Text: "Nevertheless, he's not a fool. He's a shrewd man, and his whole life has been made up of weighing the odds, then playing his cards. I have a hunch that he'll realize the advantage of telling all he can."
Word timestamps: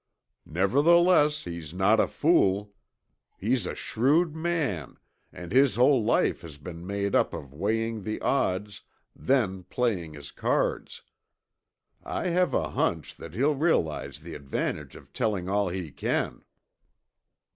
"Nevertheless, 0.47 1.43
he's 1.43 1.75
not 1.75 1.99
a 1.99 2.07
fool. 2.07 2.73
He's 3.37 3.67
a 3.67 3.75
shrewd 3.75 4.35
man, 4.35 4.97
and 5.31 5.51
his 5.51 5.75
whole 5.75 6.03
life 6.03 6.41
has 6.41 6.57
been 6.57 6.87
made 6.87 7.13
up 7.13 7.35
of 7.35 7.53
weighing 7.53 8.01
the 8.01 8.19
odds, 8.21 8.81
then 9.15 9.61
playing 9.61 10.13
his 10.15 10.31
cards. 10.31 11.03
I 12.03 12.29
have 12.29 12.51
a 12.55 12.71
hunch 12.71 13.15
that 13.17 13.35
he'll 13.35 13.53
realize 13.53 14.21
the 14.21 14.33
advantage 14.33 14.95
of 14.95 15.13
telling 15.13 15.47
all 15.47 15.69
he 15.69 15.91
can." 15.91 16.43